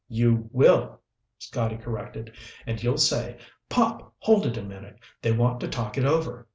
"You 0.09 0.49
will," 0.51 0.99
Scotty 1.37 1.77
corrected, 1.77 2.33
"and 2.65 2.81
you'll 2.81 2.97
say 2.97 3.37
'Pop, 3.69 4.15
hold 4.17 4.47
it 4.47 4.57
a 4.57 4.63
minute. 4.63 4.97
They 5.21 5.31
want 5.31 5.59
to 5.59 5.67
talk 5.67 5.95
it 5.95 6.05
over.' 6.05 6.47